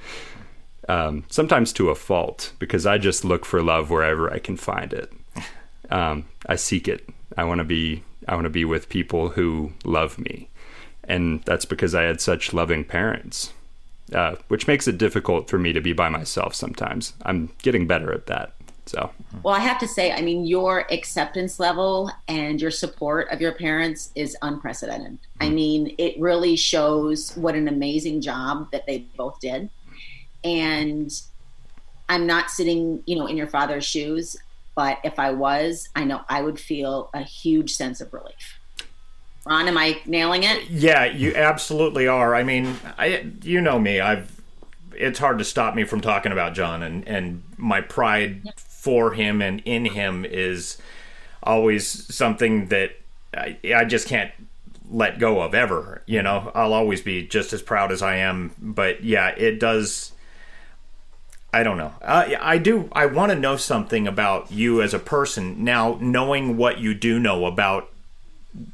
Um, 0.90 1.24
sometimes 1.30 1.72
to 1.72 1.88
a 1.88 1.94
fault, 1.94 2.52
because 2.58 2.84
I 2.84 2.98
just 2.98 3.24
look 3.24 3.46
for 3.46 3.62
love 3.62 3.88
wherever 3.88 4.30
I 4.30 4.40
can 4.40 4.58
find 4.58 4.92
it. 4.92 5.10
Um, 5.88 6.26
I 6.44 6.56
seek 6.56 6.86
it. 6.86 7.08
I 7.38 7.44
want 7.44 7.60
to 7.60 7.64
be. 7.64 8.04
I 8.28 8.34
want 8.34 8.44
to 8.44 8.50
be 8.50 8.66
with 8.66 8.90
people 8.90 9.30
who 9.30 9.72
love 9.84 10.18
me, 10.18 10.50
and 11.04 11.42
that's 11.44 11.64
because 11.64 11.94
I 11.94 12.02
had 12.02 12.20
such 12.20 12.52
loving 12.52 12.84
parents, 12.84 13.54
uh, 14.12 14.36
which 14.48 14.66
makes 14.66 14.88
it 14.88 14.98
difficult 14.98 15.48
for 15.48 15.58
me 15.58 15.72
to 15.72 15.80
be 15.80 15.92
by 15.92 16.08
myself 16.08 16.54
sometimes. 16.54 17.14
I'm 17.24 17.50
getting 17.62 17.86
better 17.86 18.12
at 18.12 18.26
that. 18.26 18.54
So 18.86 19.10
Well, 19.42 19.54
I 19.54 19.60
have 19.60 19.78
to 19.78 19.88
say, 19.88 20.12
I 20.12 20.22
mean, 20.22 20.44
your 20.44 20.86
acceptance 20.90 21.60
level 21.60 22.10
and 22.26 22.60
your 22.60 22.72
support 22.72 23.28
of 23.30 23.40
your 23.40 23.52
parents 23.52 24.10
is 24.14 24.36
unprecedented. 24.42 25.18
I 25.40 25.50
mean, 25.50 25.94
it 25.98 26.18
really 26.20 26.56
shows 26.56 27.34
what 27.36 27.54
an 27.54 27.68
amazing 27.68 28.20
job 28.20 28.70
that 28.72 28.86
they 28.86 29.06
both 29.16 29.38
did. 29.40 29.70
And 30.42 31.12
I'm 32.08 32.26
not 32.26 32.50
sitting, 32.50 33.02
you 33.06 33.16
know, 33.16 33.26
in 33.26 33.36
your 33.36 33.46
father's 33.46 33.84
shoes, 33.84 34.36
but 34.74 34.98
if 35.04 35.18
I 35.18 35.30
was, 35.30 35.88
I 35.94 36.04
know 36.04 36.22
I 36.28 36.42
would 36.42 36.58
feel 36.58 37.10
a 37.14 37.22
huge 37.22 37.72
sense 37.74 38.00
of 38.00 38.12
relief. 38.12 38.58
Ron, 39.44 39.66
am 39.68 39.76
I 39.76 40.00
nailing 40.06 40.44
it? 40.44 40.70
Yeah, 40.70 41.04
you 41.04 41.34
absolutely 41.34 42.06
are. 42.06 42.34
I 42.34 42.44
mean, 42.44 42.76
I 42.98 43.26
you 43.42 43.60
know 43.60 43.78
me. 43.78 44.00
I've 44.00 44.40
it's 44.94 45.18
hard 45.18 45.38
to 45.38 45.44
stop 45.44 45.74
me 45.74 45.84
from 45.84 46.00
talking 46.00 46.32
about 46.32 46.54
John 46.54 46.82
and 46.82 47.06
and 47.08 47.42
my 47.56 47.80
pride 47.80 48.48
for 48.56 49.12
him 49.12 49.42
and 49.42 49.60
in 49.64 49.84
him 49.86 50.24
is 50.24 50.78
always 51.42 52.14
something 52.14 52.68
that 52.68 52.92
I, 53.34 53.58
I 53.74 53.84
just 53.84 54.06
can't 54.06 54.32
let 54.90 55.18
go 55.18 55.40
of 55.40 55.54
ever. 55.54 56.02
You 56.06 56.22
know, 56.22 56.52
I'll 56.54 56.72
always 56.72 57.00
be 57.00 57.26
just 57.26 57.52
as 57.52 57.62
proud 57.62 57.90
as 57.90 58.02
I 58.02 58.16
am. 58.16 58.54
But 58.58 59.02
yeah, 59.02 59.28
it 59.30 59.58
does. 59.58 60.12
I 61.54 61.62
don't 61.62 61.76
know. 61.76 61.92
I, 62.02 62.36
I 62.40 62.58
do. 62.58 62.88
I 62.92 63.06
want 63.06 63.32
to 63.32 63.38
know 63.38 63.56
something 63.56 64.06
about 64.06 64.50
you 64.52 64.80
as 64.80 64.94
a 64.94 64.98
person 64.98 65.64
now, 65.64 65.98
knowing 66.00 66.56
what 66.56 66.78
you 66.78 66.94
do 66.94 67.18
know 67.18 67.46
about 67.46 67.91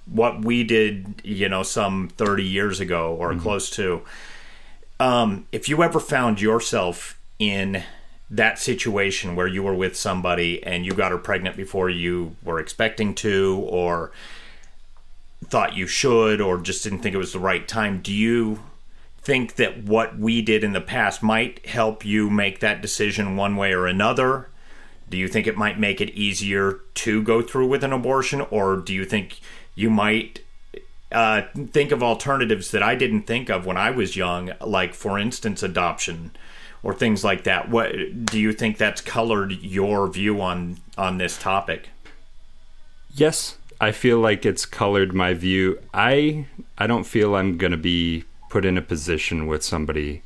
what 0.07 0.45
we 0.45 0.65
did, 0.65 1.21
you 1.25 1.49
know, 1.49 1.63
some 1.63 2.09
30 2.17 2.45
years 2.45 2.81
ago 2.81 3.15
or 3.15 3.35
close 3.37 3.71
to. 3.71 4.03
Um, 5.01 5.47
if 5.53 5.69
you 5.69 5.83
ever 5.83 6.01
found 6.01 6.41
yourself 6.41 7.21
in 7.39 7.85
that 8.31 8.59
situation 8.59 9.37
where 9.37 9.47
you 9.47 9.63
were 9.63 9.75
with 9.75 9.97
somebody 9.97 10.63
and 10.63 10.85
you 10.85 10.93
got 10.93 11.13
her 11.13 11.19
pregnant 11.19 11.57
before 11.57 11.89
you 11.89 12.37
were 12.43 12.59
expecting 12.59 13.15
to, 13.15 13.65
or 13.69 14.13
thought 15.47 15.77
you 15.77 15.87
should, 15.87 16.41
or 16.41 16.59
just 16.59 16.85
didn't 16.85 16.99
think 16.99 17.15
it 17.15 17.19
was 17.19 17.33
the 17.33 17.39
right 17.39 17.67
time, 17.67 18.01
do 18.03 18.13
you 18.13 18.61
think 19.23 19.57
that 19.57 19.85
what 19.85 20.19
we 20.19 20.43
did 20.43 20.65
in 20.65 20.73
the 20.73 20.81
past 20.81 21.23
might 21.23 21.65
help 21.67 22.05
you 22.05 22.29
make 22.29 22.61
that 22.61 22.83
decision 22.83 23.37
one 23.37 23.57
way 23.57 23.73
or 23.73 23.87
another? 23.87 24.49
Do 25.09 25.17
you 25.17 25.29
think 25.29 25.47
it 25.47 25.57
might 25.57 25.79
make 25.79 26.01
it 26.01 26.11
easier 26.11 26.81
to 26.95 27.23
go 27.23 27.41
through 27.41 27.69
with 27.69 27.85
an 27.85 27.93
abortion, 27.93 28.43
or 28.51 28.77
do 28.77 28.93
you 28.93 29.05
think 29.05 29.41
you 29.79 29.89
might 29.91 30.41
uh, 31.13 31.43
think 31.71 31.93
of 31.93 32.03
alternatives 32.03 32.73
that 32.73 32.83
I 32.83 32.97
didn't 32.97 33.23
think 33.23 33.49
of 33.49 33.65
when 33.65 33.77
I 33.77 33.91
was 33.91 34.17
young, 34.17 34.51
like, 34.61 34.93
for 34.93 35.21
instance, 35.21 35.63
adoption 35.63 36.33
or 36.83 36.93
things 36.93 37.23
like 37.23 37.45
that? 37.45 37.69
What 37.69 37.93
do 38.25 38.41
you 38.41 38.53
think 38.53 38.77
that's 38.77 39.01
colored 39.01 39.53
your 39.63 40.09
view 40.09 40.41
on 40.41 40.79
on 40.99 41.19
this 41.19 41.39
topic? 41.39 41.91
Yes, 43.15 43.57
I 43.81 43.93
feel 43.93 44.19
like 44.19 44.45
it's 44.45 44.67
colored 44.67 45.15
my 45.15 45.33
view. 45.33 45.79
I 45.95 46.47
I 46.77 46.89
don't 46.89 47.05
feel 47.05 47.37
I'm 47.37 47.57
going 47.57 47.71
to 47.71 47.79
be 47.79 48.25
put 48.51 48.65
in 48.65 48.77
a 48.77 48.83
position 48.83 49.47
with 49.47 49.63
somebody 49.63 50.23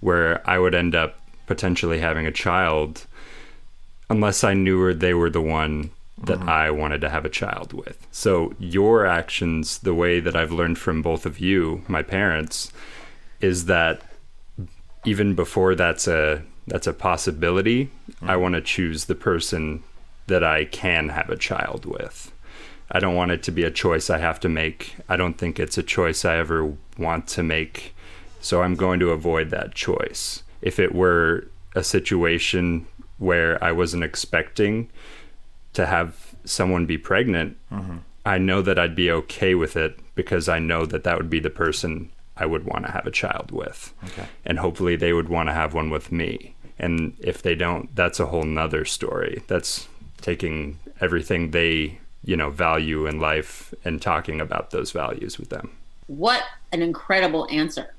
where 0.00 0.48
I 0.48 0.58
would 0.58 0.74
end 0.74 0.94
up 0.94 1.20
potentially 1.46 2.00
having 2.00 2.26
a 2.26 2.32
child 2.32 3.06
unless 4.08 4.42
I 4.42 4.54
knew 4.54 4.94
they 4.94 5.12
were 5.12 5.30
the 5.30 5.42
one 5.42 5.90
that 6.18 6.38
mm-hmm. 6.38 6.48
I 6.48 6.70
wanted 6.70 7.00
to 7.02 7.10
have 7.10 7.24
a 7.24 7.30
child 7.30 7.72
with. 7.72 8.06
So 8.10 8.54
your 8.58 9.06
actions, 9.06 9.78
the 9.78 9.94
way 9.94 10.20
that 10.20 10.34
I've 10.34 10.52
learned 10.52 10.78
from 10.78 11.02
both 11.02 11.26
of 11.26 11.38
you, 11.38 11.82
my 11.88 12.02
parents, 12.02 12.72
is 13.40 13.66
that 13.66 14.02
even 15.04 15.34
before 15.34 15.74
that's 15.74 16.08
a 16.08 16.42
that's 16.66 16.86
a 16.86 16.92
possibility, 16.92 17.86
mm-hmm. 17.86 18.30
I 18.30 18.36
want 18.36 18.54
to 18.54 18.60
choose 18.60 19.04
the 19.04 19.14
person 19.14 19.82
that 20.26 20.42
I 20.42 20.64
can 20.64 21.10
have 21.10 21.30
a 21.30 21.36
child 21.36 21.84
with. 21.84 22.32
I 22.90 22.98
don't 22.98 23.14
want 23.14 23.30
it 23.30 23.42
to 23.44 23.52
be 23.52 23.64
a 23.64 23.70
choice 23.70 24.10
I 24.10 24.18
have 24.18 24.40
to 24.40 24.48
make. 24.48 24.96
I 25.08 25.16
don't 25.16 25.38
think 25.38 25.58
it's 25.58 25.78
a 25.78 25.82
choice 25.82 26.24
I 26.24 26.36
ever 26.36 26.74
want 26.98 27.26
to 27.28 27.42
make. 27.42 27.94
So 28.40 28.62
I'm 28.62 28.74
going 28.74 29.00
to 29.00 29.10
avoid 29.10 29.50
that 29.50 29.74
choice. 29.74 30.42
If 30.62 30.78
it 30.78 30.94
were 30.94 31.48
a 31.74 31.82
situation 31.82 32.86
where 33.18 33.62
I 33.62 33.72
wasn't 33.72 34.04
expecting 34.04 34.88
to 35.76 35.86
have 35.86 36.34
someone 36.44 36.86
be 36.86 36.98
pregnant, 36.98 37.56
mm-hmm. 37.70 37.98
I 38.24 38.38
know 38.38 38.62
that 38.62 38.78
I'd 38.78 38.96
be 38.96 39.10
okay 39.10 39.54
with 39.54 39.76
it 39.76 39.98
because 40.14 40.48
I 40.48 40.58
know 40.58 40.86
that 40.86 41.04
that 41.04 41.16
would 41.16 41.30
be 41.30 41.38
the 41.38 41.50
person 41.50 42.10
I 42.36 42.46
would 42.46 42.64
want 42.64 42.86
to 42.86 42.92
have 42.92 43.06
a 43.06 43.10
child 43.10 43.50
with. 43.50 43.92
Okay. 44.04 44.26
And 44.44 44.58
hopefully 44.58 44.96
they 44.96 45.12
would 45.12 45.28
want 45.28 45.48
to 45.48 45.52
have 45.52 45.74
one 45.74 45.90
with 45.90 46.10
me. 46.10 46.54
And 46.78 47.14
if 47.20 47.42
they 47.42 47.54
don't, 47.54 47.94
that's 47.94 48.18
a 48.18 48.26
whole 48.26 48.42
nother 48.42 48.84
story. 48.84 49.42
That's 49.46 49.88
taking 50.20 50.78
everything 51.00 51.50
they, 51.50 51.98
you 52.24 52.36
know, 52.36 52.50
value 52.50 53.06
in 53.06 53.20
life 53.20 53.72
and 53.84 54.00
talking 54.00 54.40
about 54.40 54.70
those 54.70 54.92
values 54.92 55.38
with 55.38 55.50
them. 55.50 55.76
What 56.06 56.42
an 56.72 56.82
incredible 56.82 57.46
answer. 57.50 57.94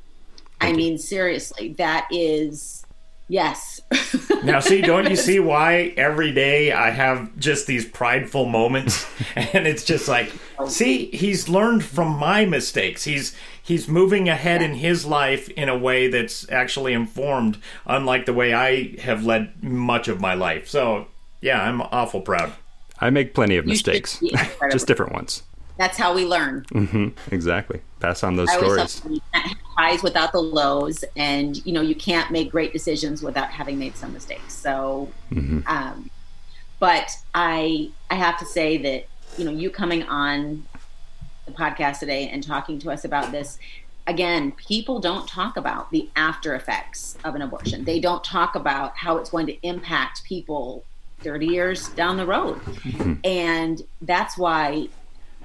Thank 0.59 0.63
I 0.63 0.67
you. 0.69 0.77
mean, 0.77 0.97
seriously, 0.97 1.73
that 1.73 2.07
is 2.11 2.85
Yes. 3.29 3.81
now, 4.43 4.59
see, 4.59 4.81
don't 4.81 5.09
you 5.09 5.15
see 5.15 5.39
why 5.39 5.93
every 5.97 6.31
day 6.31 6.71
I 6.71 6.91
have 6.91 7.37
just 7.37 7.67
these 7.67 7.85
prideful 7.85 8.45
moments, 8.45 9.05
and 9.35 9.67
it's 9.67 9.83
just 9.83 10.07
like, 10.07 10.31
see, 10.67 11.07
he's 11.07 11.49
learned 11.49 11.83
from 11.83 12.17
my 12.17 12.45
mistakes. 12.45 13.03
He's 13.03 13.35
he's 13.61 13.87
moving 13.87 14.29
ahead 14.29 14.61
in 14.61 14.75
his 14.75 15.05
life 15.05 15.49
in 15.49 15.67
a 15.67 15.77
way 15.77 16.07
that's 16.07 16.49
actually 16.49 16.93
informed, 16.93 17.57
unlike 17.85 18.25
the 18.25 18.33
way 18.33 18.53
I 18.53 18.95
have 19.01 19.25
led 19.25 19.61
much 19.61 20.07
of 20.07 20.21
my 20.21 20.33
life. 20.33 20.69
So, 20.69 21.07
yeah, 21.41 21.61
I'm 21.61 21.81
awful 21.81 22.21
proud. 22.21 22.53
I 22.99 23.09
make 23.09 23.33
plenty 23.33 23.57
of 23.57 23.65
mistakes, 23.65 24.21
just 24.71 24.87
different 24.87 25.13
ones. 25.13 25.43
That's 25.77 25.97
how 25.97 26.13
we 26.13 26.25
learn. 26.25 26.65
Mm-hmm, 26.71 27.33
exactly. 27.33 27.81
Pass 27.99 28.23
on 28.23 28.35
those 28.35 28.49
I 28.49 28.57
stories. 28.57 29.01
You 29.09 29.21
can't 29.33 29.57
highs 29.77 30.01
without 30.01 30.31
the 30.31 30.41
lows, 30.41 31.03
and 31.15 31.63
you 31.65 31.71
know 31.71 31.81
you 31.81 31.95
can't 31.95 32.31
make 32.31 32.51
great 32.51 32.73
decisions 32.73 33.21
without 33.21 33.49
having 33.49 33.77
made 33.77 33.95
some 33.95 34.13
mistakes. 34.13 34.53
So, 34.53 35.09
mm-hmm. 35.31 35.59
um, 35.67 36.09
but 36.79 37.11
I 37.33 37.91
I 38.09 38.15
have 38.15 38.37
to 38.39 38.45
say 38.45 38.77
that 38.77 39.07
you 39.37 39.45
know 39.45 39.51
you 39.51 39.69
coming 39.69 40.03
on 40.03 40.65
the 41.45 41.51
podcast 41.51 41.99
today 41.99 42.27
and 42.29 42.43
talking 42.43 42.79
to 42.79 42.91
us 42.91 43.05
about 43.05 43.31
this 43.31 43.57
again, 44.07 44.53
people 44.53 44.99
don't 44.99 45.27
talk 45.27 45.57
about 45.57 45.91
the 45.91 46.09
after 46.15 46.55
effects 46.55 47.17
of 47.23 47.35
an 47.35 47.41
abortion. 47.41 47.83
They 47.83 47.99
don't 47.99 48.23
talk 48.23 48.55
about 48.55 48.95
how 48.95 49.17
it's 49.17 49.29
going 49.29 49.47
to 49.47 49.67
impact 49.67 50.23
people 50.23 50.85
30 51.19 51.45
years 51.45 51.89
down 51.89 52.15
the 52.17 52.25
road. 52.25 52.57
Mm-hmm. 52.59 53.15
And 53.25 53.81
that's 54.01 54.37
why 54.37 54.87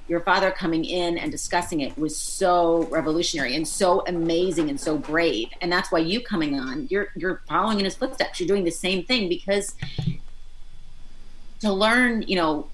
your 0.09 0.21
father 0.21 0.51
coming 0.51 0.85
in 0.85 1.17
and 1.17 1.31
discussing 1.31 1.81
it 1.81 1.97
was 1.97 2.17
so 2.17 2.85
revolutionary 2.91 3.55
and 3.55 3.67
so 3.67 4.05
amazing 4.07 4.69
and 4.69 4.81
so 4.81 4.97
brave 4.97 5.49
and 5.61 5.71
that's 5.71 5.91
why 5.93 5.99
you 5.99 6.21
coming 6.21 6.59
on 6.59 6.87
you're 6.91 7.09
you're 7.17 7.41
following 7.49 7.79
in 7.79 7.85
his 7.85 7.95
footsteps 7.95 8.41
you're 8.41 8.47
doing 8.47 8.65
the 8.65 8.71
same 8.71 9.05
thing 9.05 9.29
because 9.29 9.75
to 11.61 11.73
learn 11.73 12.23
you 12.23 12.37
know 12.37 12.69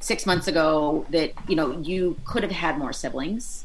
six 0.00 0.26
months 0.26 0.46
ago 0.46 1.04
that 1.10 1.32
you 1.48 1.56
know 1.56 1.78
you 1.80 2.16
could 2.24 2.42
have 2.42 2.52
had 2.52 2.78
more 2.78 2.92
siblings 2.92 3.64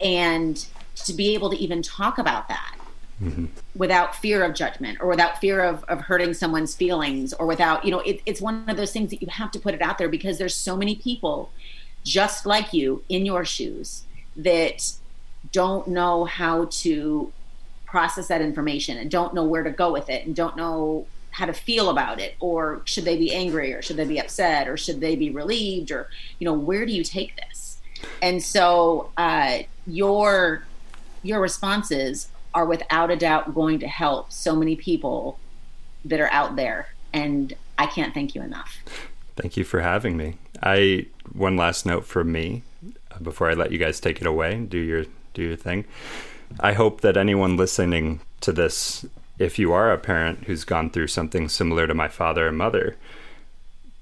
and 0.00 0.66
to 0.94 1.12
be 1.12 1.34
able 1.34 1.50
to 1.50 1.56
even 1.56 1.82
talk 1.82 2.18
about 2.18 2.48
that 2.48 2.76
mm-hmm. 3.20 3.46
without 3.74 4.14
fear 4.14 4.44
of 4.44 4.54
judgment 4.54 4.98
or 5.00 5.08
without 5.08 5.38
fear 5.38 5.60
of, 5.62 5.84
of 5.84 6.00
hurting 6.00 6.32
someone's 6.32 6.74
feelings 6.74 7.32
or 7.34 7.46
without 7.46 7.84
you 7.84 7.90
know 7.90 8.00
it, 8.00 8.20
it's 8.24 8.40
one 8.40 8.68
of 8.68 8.76
those 8.76 8.92
things 8.92 9.10
that 9.10 9.20
you 9.20 9.28
have 9.28 9.50
to 9.50 9.58
put 9.58 9.74
it 9.74 9.82
out 9.82 9.98
there 9.98 10.08
because 10.08 10.38
there's 10.38 10.54
so 10.54 10.76
many 10.76 10.96
people 10.96 11.50
just 12.04 12.46
like 12.46 12.72
you 12.72 13.02
in 13.08 13.24
your 13.26 13.44
shoes 13.44 14.04
that 14.36 14.92
don't 15.50 15.88
know 15.88 16.24
how 16.24 16.66
to 16.70 17.32
process 17.84 18.28
that 18.28 18.40
information 18.40 18.96
and 18.96 19.10
don't 19.10 19.34
know 19.34 19.44
where 19.44 19.62
to 19.62 19.70
go 19.70 19.92
with 19.92 20.08
it 20.08 20.24
and 20.26 20.34
don't 20.34 20.56
know 20.56 21.06
how 21.30 21.46
to 21.46 21.52
feel 21.52 21.90
about 21.90 22.20
it. 22.20 22.34
Or 22.40 22.82
should 22.84 23.04
they 23.04 23.16
be 23.16 23.34
angry 23.34 23.72
or 23.72 23.82
should 23.82 23.96
they 23.96 24.06
be 24.06 24.18
upset 24.18 24.68
or 24.68 24.76
should 24.76 25.00
they 25.00 25.16
be 25.16 25.30
relieved 25.30 25.90
or 25.90 26.08
you 26.38 26.44
know 26.44 26.54
where 26.54 26.86
do 26.86 26.92
you 26.92 27.04
take 27.04 27.36
this? 27.36 27.78
And 28.20 28.42
so 28.42 29.10
uh, 29.16 29.60
your 29.86 30.64
your 31.22 31.40
responses 31.40 32.28
are 32.54 32.66
without 32.66 33.10
a 33.10 33.16
doubt 33.16 33.54
going 33.54 33.78
to 33.80 33.88
help 33.88 34.30
so 34.32 34.54
many 34.54 34.76
people 34.76 35.38
that 36.04 36.20
are 36.20 36.30
out 36.30 36.56
there. 36.56 36.88
And 37.12 37.52
i 37.78 37.86
can't 37.86 38.14
thank 38.14 38.34
you 38.34 38.42
enough. 38.42 38.78
Thank 39.36 39.56
you 39.56 39.64
for 39.64 39.80
having 39.80 40.16
me 40.16 40.36
I 40.62 41.06
one 41.32 41.56
last 41.56 41.86
note 41.86 42.04
from 42.04 42.32
me 42.32 42.62
uh, 43.10 43.18
before 43.20 43.50
I 43.50 43.54
let 43.54 43.72
you 43.72 43.78
guys 43.78 44.00
take 44.00 44.20
it 44.20 44.26
away 44.26 44.54
and 44.54 44.70
do 44.70 44.78
your 44.78 45.04
do 45.34 45.42
your 45.42 45.56
thing. 45.56 45.84
I 46.60 46.74
hope 46.74 47.00
that 47.00 47.16
anyone 47.16 47.56
listening 47.56 48.20
to 48.40 48.52
this, 48.52 49.06
if 49.38 49.58
you 49.58 49.72
are 49.72 49.90
a 49.90 49.98
parent 49.98 50.44
who's 50.44 50.64
gone 50.64 50.90
through 50.90 51.06
something 51.06 51.48
similar 51.48 51.86
to 51.86 51.94
my 51.94 52.08
father 52.08 52.48
and 52.48 52.58
mother, 52.58 52.96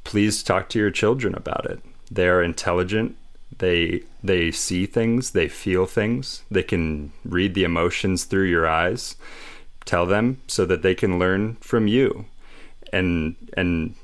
please 0.04 0.42
talk 0.42 0.68
to 0.70 0.78
your 0.78 0.90
children 0.90 1.34
about 1.34 1.66
it. 1.66 1.80
They 2.10 2.28
are 2.28 2.42
intelligent. 2.42 3.16
They 3.58 4.02
they 4.22 4.50
see 4.50 4.86
things, 4.86 5.30
they 5.30 5.48
feel 5.48 5.86
things. 5.86 6.42
They 6.50 6.62
can 6.62 7.12
read 7.24 7.54
the 7.54 7.64
emotions 7.64 8.24
through 8.24 8.48
your 8.48 8.68
eyes. 8.68 9.16
Tell 9.84 10.06
them 10.06 10.40
so 10.46 10.64
that 10.66 10.82
they 10.82 10.94
can 10.94 11.18
learn 11.18 11.56
from 11.60 11.86
you. 11.86 12.26
And 12.92 13.36
and 13.56 13.94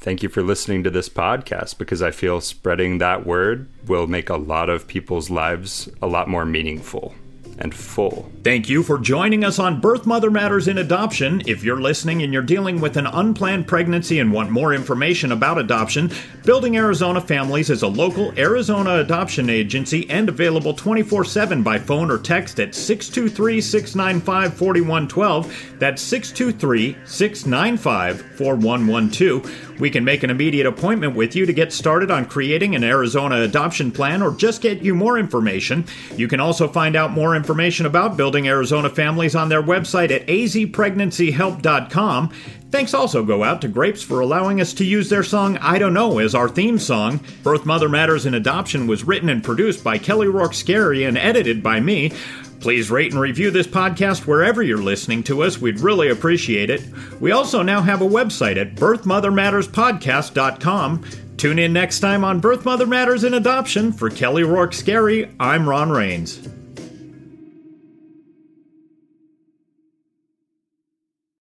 thank 0.00 0.22
you 0.22 0.28
for 0.28 0.42
listening 0.42 0.82
to 0.84 0.90
this 0.90 1.08
podcast 1.08 1.78
because 1.78 2.02
I 2.02 2.10
feel 2.10 2.40
spreading 2.40 2.98
that 2.98 3.26
word 3.26 3.68
will 3.86 4.06
make 4.06 4.28
a 4.28 4.36
lot 4.36 4.68
of 4.68 4.86
people's 4.86 5.30
lives 5.30 5.88
a 6.02 6.06
lot 6.06 6.28
more 6.28 6.44
meaningful 6.44 7.14
and 7.60 7.74
full. 7.74 8.30
Thank 8.42 8.70
you 8.70 8.82
for 8.82 8.98
joining 8.98 9.44
us 9.44 9.58
on 9.58 9.82
Birth 9.82 10.06
Mother 10.06 10.30
Matters 10.30 10.66
in 10.66 10.78
Adoption. 10.78 11.42
If 11.46 11.62
you're 11.62 11.80
listening 11.80 12.22
and 12.22 12.32
you're 12.32 12.42
dealing 12.42 12.80
with 12.80 12.96
an 12.96 13.06
unplanned 13.06 13.66
pregnancy 13.66 14.18
and 14.18 14.32
want 14.32 14.50
more 14.50 14.72
information 14.72 15.30
about 15.30 15.58
adoption, 15.58 16.10
Building 16.44 16.78
Arizona 16.78 17.20
Families 17.20 17.68
is 17.68 17.82
a 17.82 17.86
local 17.86 18.32
Arizona 18.38 18.96
adoption 18.96 19.50
agency 19.50 20.08
and 20.08 20.30
available 20.30 20.72
24 20.72 21.24
7 21.24 21.62
by 21.62 21.78
phone 21.78 22.10
or 22.10 22.18
text 22.18 22.58
at 22.60 22.74
623 22.74 23.60
695 23.60 24.54
4112. 24.54 25.76
That's 25.78 26.00
623 26.00 26.96
695 27.04 28.22
4112. 28.36 29.80
We 29.80 29.90
can 29.90 30.04
make 30.04 30.22
an 30.22 30.30
immediate 30.30 30.66
appointment 30.66 31.14
with 31.14 31.34
you 31.34 31.46
to 31.46 31.52
get 31.52 31.72
started 31.72 32.10
on 32.10 32.26
creating 32.26 32.74
an 32.74 32.84
Arizona 32.84 33.40
adoption 33.42 33.90
plan 33.90 34.22
or 34.22 34.34
just 34.34 34.60
get 34.60 34.82
you 34.82 34.94
more 34.94 35.18
information. 35.18 35.86
You 36.16 36.28
can 36.28 36.40
also 36.40 36.68
find 36.68 36.96
out 36.96 37.10
more 37.10 37.34
information 37.34 37.49
about 37.86 38.16
Building 38.16 38.48
Arizona 38.48 38.90
Families 38.90 39.34
on 39.34 39.48
their 39.48 39.62
website 39.62 40.10
at 40.10 40.26
azpregnancyhelp.com. 40.26 42.30
Thanks 42.70 42.94
also 42.94 43.24
go 43.24 43.42
out 43.42 43.60
to 43.62 43.68
Grapes 43.68 44.02
for 44.02 44.20
allowing 44.20 44.60
us 44.60 44.72
to 44.74 44.84
use 44.84 45.08
their 45.08 45.24
song 45.24 45.56
I 45.58 45.78
Don't 45.78 45.94
Know 45.94 46.18
as 46.18 46.34
our 46.34 46.48
theme 46.48 46.78
song. 46.78 47.20
Birth 47.42 47.66
Mother 47.66 47.88
Matters 47.88 48.26
and 48.26 48.36
Adoption 48.36 48.86
was 48.86 49.02
written 49.04 49.28
and 49.28 49.42
produced 49.42 49.82
by 49.82 49.98
Kelly 49.98 50.28
Rourke 50.28 50.52
Scarry 50.52 51.08
and 51.08 51.18
edited 51.18 51.62
by 51.62 51.80
me. 51.80 52.12
Please 52.60 52.90
rate 52.90 53.12
and 53.12 53.20
review 53.20 53.50
this 53.50 53.66
podcast 53.66 54.26
wherever 54.26 54.62
you're 54.62 54.78
listening 54.78 55.22
to 55.24 55.42
us. 55.42 55.58
We'd 55.58 55.80
really 55.80 56.10
appreciate 56.10 56.70
it. 56.70 56.84
We 57.18 57.32
also 57.32 57.62
now 57.62 57.80
have 57.80 58.02
a 58.02 58.06
website 58.06 58.58
at 58.58 58.76
birthmothermatterspodcast.com. 58.76 61.04
Tune 61.38 61.58
in 61.58 61.72
next 61.72 62.00
time 62.00 62.22
on 62.22 62.38
Birth 62.38 62.66
Mother 62.66 62.86
Matters 62.86 63.24
and 63.24 63.34
Adoption. 63.34 63.92
For 63.92 64.10
Kelly 64.10 64.44
Rourke 64.44 64.72
Scarry, 64.72 65.34
I'm 65.40 65.66
Ron 65.66 65.88
Reigns. 65.90 66.59